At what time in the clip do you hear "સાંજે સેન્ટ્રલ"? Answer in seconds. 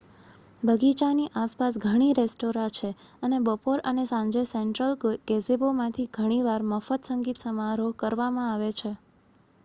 4.05-4.93